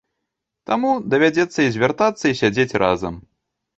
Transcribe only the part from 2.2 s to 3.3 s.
і сядзець разам.